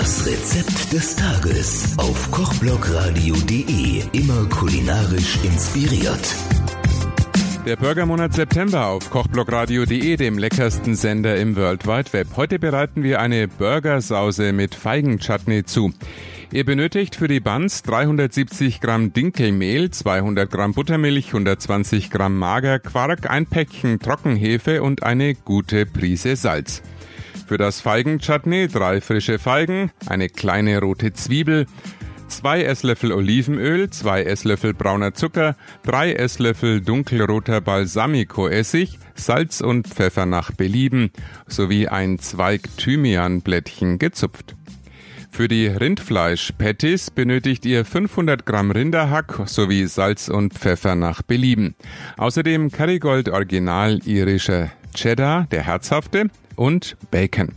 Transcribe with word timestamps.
Das 0.00 0.26
Rezept 0.26 0.92
des 0.92 1.14
Tages 1.14 1.96
auf 1.98 2.28
kochblogradio.de. 2.32 4.02
Immer 4.10 4.44
kulinarisch 4.48 5.38
inspiriert. 5.44 6.34
Der 7.64 7.76
Burgermonat 7.76 8.34
September 8.34 8.88
auf 8.88 9.08
kochblogradio.de, 9.08 10.16
dem 10.16 10.36
leckersten 10.36 10.96
Sender 10.96 11.36
im 11.36 11.54
World 11.54 11.86
Wide 11.86 12.12
Web. 12.12 12.26
Heute 12.34 12.58
bereiten 12.58 13.04
wir 13.04 13.20
eine 13.20 13.46
Burgersause 13.46 14.52
mit 14.52 14.74
Feigenchutney 14.74 15.62
zu. 15.62 15.92
Ihr 16.50 16.64
benötigt 16.64 17.14
für 17.14 17.28
die 17.28 17.38
Buns 17.38 17.84
370 17.84 18.80
Gramm 18.80 19.12
Dinkelmehl, 19.12 19.92
200 19.92 20.50
Gramm 20.50 20.74
Buttermilch, 20.74 21.28
120 21.28 22.10
Gramm 22.10 22.36
Magerquark, 22.36 23.30
ein 23.30 23.46
Päckchen 23.46 24.00
Trockenhefe 24.00 24.82
und 24.82 25.04
eine 25.04 25.36
gute 25.36 25.86
Prise 25.86 26.34
Salz. 26.34 26.82
Für 27.46 27.58
das 27.58 27.80
Feigenchutney 27.80 28.68
drei 28.68 29.00
frische 29.00 29.38
Feigen, 29.38 29.90
eine 30.06 30.28
kleine 30.30 30.80
rote 30.80 31.12
Zwiebel, 31.12 31.66
zwei 32.28 32.62
Esslöffel 32.62 33.12
Olivenöl, 33.12 33.90
zwei 33.90 34.22
Esslöffel 34.22 34.72
brauner 34.72 35.12
Zucker, 35.12 35.54
drei 35.82 36.14
Esslöffel 36.14 36.80
dunkelroter 36.80 37.60
Balsamico-Essig, 37.60 38.98
Salz 39.14 39.60
und 39.60 39.88
Pfeffer 39.88 40.24
nach 40.24 40.52
Belieben 40.52 41.10
sowie 41.46 41.86
ein 41.86 42.18
Zweig 42.18 42.62
Thymianblättchen 42.78 43.98
gezupft. 43.98 44.56
Für 45.30 45.48
die 45.48 45.66
Rindfleisch-Patties 45.66 47.10
benötigt 47.10 47.66
ihr 47.66 47.84
500 47.84 48.46
Gramm 48.46 48.70
Rinderhack 48.70 49.42
sowie 49.46 49.86
Salz 49.86 50.28
und 50.28 50.54
Pfeffer 50.54 50.94
nach 50.94 51.22
Belieben. 51.22 51.74
Außerdem 52.16 52.70
Kerrygold 52.70 53.28
Original 53.28 53.98
irischer 54.06 54.70
Cheddar, 54.94 55.48
der 55.50 55.64
herzhafte, 55.64 56.30
und 56.56 56.96
Bacon. 57.10 57.52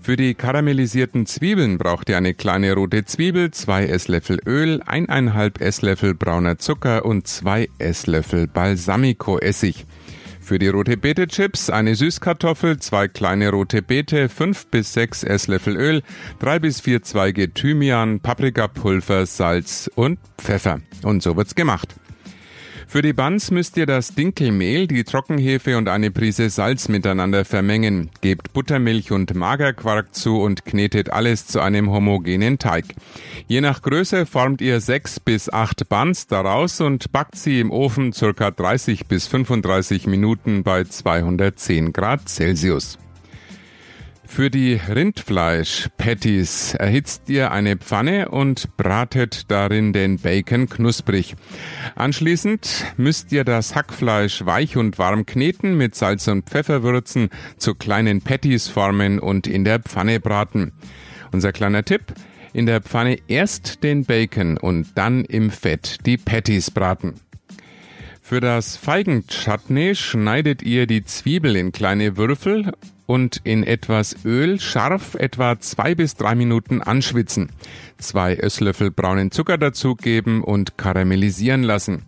Für 0.00 0.16
die 0.16 0.34
karamellisierten 0.34 1.26
Zwiebeln 1.26 1.78
braucht 1.78 2.08
ihr 2.08 2.16
eine 2.16 2.34
kleine 2.34 2.74
rote 2.74 3.04
Zwiebel, 3.04 3.52
zwei 3.52 3.86
Esslöffel 3.86 4.40
Öl, 4.44 4.82
eineinhalb 4.84 5.60
Esslöffel 5.60 6.14
brauner 6.14 6.58
Zucker 6.58 7.04
und 7.04 7.28
zwei 7.28 7.68
Esslöffel 7.78 8.48
Balsamico-Essig. 8.48 9.86
Für 10.40 10.58
die 10.58 10.66
rote 10.66 10.96
Beete 10.96 11.28
Chips 11.28 11.70
eine 11.70 11.94
Süßkartoffel, 11.94 12.80
zwei 12.80 13.06
kleine 13.06 13.50
rote 13.50 13.80
Beete, 13.80 14.28
fünf 14.28 14.66
bis 14.66 14.92
sechs 14.92 15.22
Esslöffel 15.22 15.76
Öl, 15.76 16.02
drei 16.40 16.58
bis 16.58 16.80
vier 16.80 17.02
Zweige 17.02 17.54
Thymian, 17.54 18.18
Paprikapulver, 18.18 19.24
Salz 19.26 19.88
und 19.94 20.18
Pfeffer. 20.38 20.80
Und 21.04 21.22
so 21.22 21.36
wird's 21.36 21.54
gemacht. 21.54 21.94
Für 22.86 23.02
die 23.02 23.12
Buns 23.12 23.50
müsst 23.50 23.76
ihr 23.76 23.86
das 23.86 24.14
Dinkelmehl, 24.14 24.86
die 24.86 25.04
Trockenhefe 25.04 25.78
und 25.78 25.88
eine 25.88 26.10
Prise 26.10 26.50
Salz 26.50 26.88
miteinander 26.88 27.44
vermengen. 27.44 28.10
Gebt 28.20 28.52
Buttermilch 28.52 29.12
und 29.12 29.34
Magerquark 29.34 30.14
zu 30.14 30.40
und 30.40 30.64
knetet 30.64 31.10
alles 31.10 31.46
zu 31.46 31.60
einem 31.60 31.90
homogenen 31.90 32.58
Teig. 32.58 32.84
Je 33.46 33.60
nach 33.60 33.82
Größe 33.82 34.26
formt 34.26 34.60
ihr 34.60 34.80
sechs 34.80 35.20
bis 35.20 35.52
acht 35.52 35.88
Buns 35.88 36.26
daraus 36.26 36.80
und 36.80 37.12
backt 37.12 37.36
sie 37.36 37.60
im 37.60 37.70
Ofen 37.70 38.12
ca. 38.12 38.50
30 38.50 39.06
bis 39.06 39.26
35 39.26 40.06
Minuten 40.06 40.62
bei 40.62 40.84
210 40.84 41.92
Grad 41.92 42.28
Celsius. 42.28 42.98
Für 44.34 44.48
die 44.48 44.80
Rindfleisch-Patties 44.88 46.72
erhitzt 46.76 47.28
ihr 47.28 47.52
eine 47.52 47.76
Pfanne 47.76 48.30
und 48.30 48.78
bratet 48.78 49.50
darin 49.50 49.92
den 49.92 50.16
Bacon 50.16 50.70
knusprig. 50.70 51.36
Anschließend 51.96 52.86
müsst 52.96 53.30
ihr 53.32 53.44
das 53.44 53.74
Hackfleisch 53.74 54.46
weich 54.46 54.78
und 54.78 54.98
warm 54.98 55.26
kneten, 55.26 55.76
mit 55.76 55.94
Salz 55.94 56.28
und 56.28 56.48
Pfeffer 56.48 56.82
würzen, 56.82 57.28
zu 57.58 57.74
kleinen 57.74 58.22
Patties 58.22 58.68
formen 58.68 59.18
und 59.18 59.46
in 59.46 59.64
der 59.66 59.80
Pfanne 59.80 60.18
braten. 60.18 60.72
Unser 61.30 61.52
kleiner 61.52 61.84
Tipp, 61.84 62.14
in 62.54 62.64
der 62.64 62.80
Pfanne 62.80 63.18
erst 63.28 63.84
den 63.84 64.06
Bacon 64.06 64.56
und 64.56 64.96
dann 64.96 65.26
im 65.26 65.50
Fett 65.50 66.06
die 66.06 66.16
Patties 66.16 66.70
braten. 66.70 67.20
Für 68.22 68.40
das 68.40 68.78
Feigenchutney 68.78 69.94
schneidet 69.94 70.62
ihr 70.62 70.86
die 70.86 71.04
Zwiebel 71.04 71.54
in 71.54 71.70
kleine 71.70 72.16
Würfel 72.16 72.72
und 73.12 73.42
in 73.44 73.62
etwas 73.62 74.24
Öl 74.24 74.58
scharf 74.58 75.16
etwa 75.16 75.60
zwei 75.60 75.94
bis 75.94 76.16
drei 76.16 76.34
Minuten 76.34 76.80
anschwitzen. 76.80 77.50
Zwei 77.98 78.36
Esslöffel 78.36 78.90
braunen 78.90 79.30
Zucker 79.30 79.58
dazugeben 79.58 80.42
und 80.42 80.78
karamellisieren 80.78 81.62
lassen. 81.62 82.06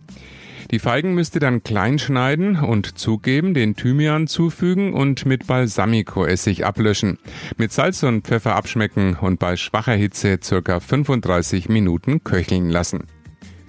Die 0.71 0.79
Feigen 0.79 1.13
müsst 1.13 1.35
ihr 1.35 1.41
dann 1.41 1.61
klein 1.61 1.99
schneiden 1.99 2.55
und 2.55 2.97
zugeben, 2.97 3.53
den 3.53 3.75
Thymian 3.75 4.25
zufügen 4.25 4.95
und 4.95 5.27
mit 5.27 5.45
Balsamico-Essig 5.45 6.65
ablöschen. 6.65 7.19
Mit 7.57 7.71
Salz 7.71 8.01
und 8.01 8.25
Pfeffer 8.25 8.55
abschmecken 8.55 9.15
und 9.15 9.37
bei 9.37 9.57
schwacher 9.57 9.93
Hitze 9.93 10.39
circa 10.41 10.79
35 10.79 11.69
Minuten 11.69 12.23
köcheln 12.23 12.71
lassen. 12.71 13.03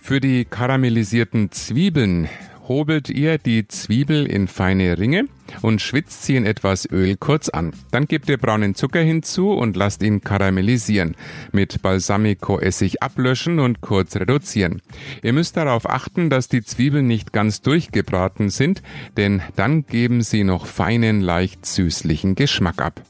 Für 0.01 0.21
die 0.21 0.47
karamellisierten 0.47 1.53
Zwiebeln 1.53 2.31
hobelt 2.69 3.09
ihr 3.09 3.39
die 3.39 3.69
Zwiebel 3.69 4.27
in 4.27 4.49
feine 4.49 4.99
Ringe 4.99 5.27
und 5.63 5.81
schwitzt 5.81 6.25
sie 6.25 6.37
in 6.37 6.45
etwas 6.45 6.91
Öl 6.91 7.17
kurz 7.17 7.49
an. 7.49 7.73
Dann 7.91 8.07
gebt 8.07 8.29
ihr 8.29 8.39
braunen 8.39 8.75
Zucker 8.75 9.01
hinzu 9.01 9.53
und 9.53 9.77
lasst 9.77 10.03
ihn 10.03 10.21
karamellisieren. 10.21 11.15
Mit 11.53 11.83
Balsamico-Essig 11.83 13.03
ablöschen 13.03 13.59
und 13.59 13.81
kurz 13.81 14.17
reduzieren. 14.17 14.83
Ihr 15.23 15.33
müsst 15.33 15.57
darauf 15.57 15.89
achten, 15.89 16.31
dass 16.31 16.49
die 16.49 16.63
Zwiebeln 16.63 17.07
nicht 17.07 17.33
ganz 17.33 17.63
durchgebraten 17.63 18.51
sind, 18.51 18.83
denn 19.17 19.43
dann 19.55 19.87
geben 19.87 20.23
sie 20.23 20.45
noch 20.45 20.67
feinen, 20.67 21.21
leicht 21.21 21.67
süßlichen 21.67 22.35
Geschmack 22.35 22.83
ab. 22.83 23.03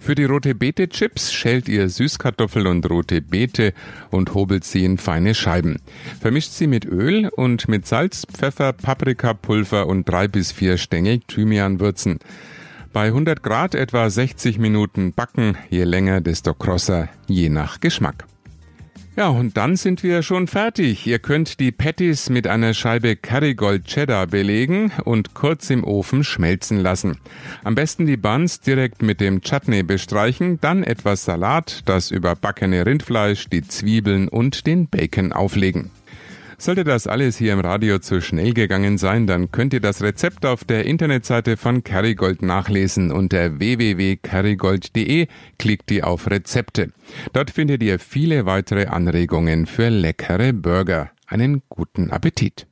Für 0.00 0.14
die 0.14 0.24
rote 0.24 0.54
Beete 0.54 0.88
Chips 0.88 1.30
schält 1.30 1.68
ihr 1.68 1.88
Süßkartoffel 1.90 2.66
und 2.66 2.88
rote 2.88 3.20
Beete 3.20 3.74
und 4.10 4.32
hobelt 4.32 4.64
sie 4.64 4.84
in 4.84 4.96
feine 4.96 5.34
Scheiben. 5.34 5.76
Vermischt 6.20 6.52
sie 6.52 6.66
mit 6.66 6.86
Öl 6.86 7.28
und 7.28 7.68
mit 7.68 7.86
Salz, 7.86 8.26
Pfeffer, 8.26 8.72
Paprikapulver 8.72 9.86
und 9.86 10.08
drei 10.08 10.26
bis 10.26 10.52
vier 10.52 10.78
Stängel 10.78 11.20
Thymian 11.20 11.80
würzen. 11.80 12.18
Bei 12.94 13.08
100 13.08 13.42
Grad 13.42 13.74
etwa 13.74 14.08
60 14.08 14.58
Minuten 14.58 15.12
backen, 15.12 15.56
je 15.68 15.84
länger, 15.84 16.22
desto 16.22 16.54
krosser, 16.54 17.08
je 17.28 17.50
nach 17.50 17.78
Geschmack. 17.78 18.29
Ja, 19.20 19.28
und 19.28 19.58
dann 19.58 19.76
sind 19.76 20.02
wir 20.02 20.22
schon 20.22 20.46
fertig. 20.46 21.06
Ihr 21.06 21.18
könnt 21.18 21.60
die 21.60 21.72
Patties 21.72 22.30
mit 22.30 22.46
einer 22.46 22.72
Scheibe 22.72 23.16
Kerrygold 23.16 23.84
Cheddar 23.84 24.26
belegen 24.26 24.92
und 25.04 25.34
kurz 25.34 25.68
im 25.68 25.84
Ofen 25.84 26.24
schmelzen 26.24 26.80
lassen. 26.80 27.18
Am 27.62 27.74
besten 27.74 28.06
die 28.06 28.16
Buns 28.16 28.60
direkt 28.60 29.02
mit 29.02 29.20
dem 29.20 29.42
Chutney 29.42 29.82
bestreichen, 29.82 30.58
dann 30.62 30.82
etwas 30.82 31.26
Salat, 31.26 31.82
das 31.84 32.10
überbackene 32.10 32.86
Rindfleisch, 32.86 33.50
die 33.50 33.60
Zwiebeln 33.60 34.26
und 34.26 34.66
den 34.66 34.88
Bacon 34.88 35.34
auflegen. 35.34 35.90
Sollte 36.60 36.84
das 36.84 37.06
alles 37.06 37.38
hier 37.38 37.54
im 37.54 37.60
Radio 37.60 38.00
zu 38.00 38.20
schnell 38.20 38.52
gegangen 38.52 38.98
sein, 38.98 39.26
dann 39.26 39.50
könnt 39.50 39.72
ihr 39.72 39.80
das 39.80 40.02
Rezept 40.02 40.44
auf 40.44 40.62
der 40.62 40.84
Internetseite 40.84 41.56
von 41.56 41.82
Kerrygold 41.82 42.42
nachlesen 42.42 43.12
unter 43.12 43.58
www.kerrygold.de. 43.58 45.26
Klickt 45.58 45.90
ihr 45.90 46.06
auf 46.06 46.30
Rezepte. 46.30 46.92
Dort 47.32 47.50
findet 47.50 47.82
ihr 47.82 47.98
viele 47.98 48.44
weitere 48.44 48.88
Anregungen 48.88 49.64
für 49.64 49.88
leckere 49.88 50.52
Burger. 50.52 51.10
Einen 51.26 51.62
guten 51.70 52.10
Appetit! 52.10 52.69